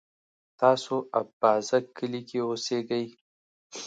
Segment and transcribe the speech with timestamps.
[0.61, 3.05] تاسو اببازک کلي کی اوسیږئ؟